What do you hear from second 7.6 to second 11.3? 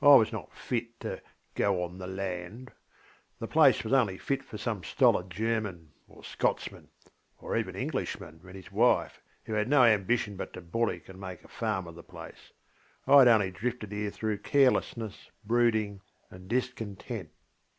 Englishman and his wife, who had no ambition but to bullock and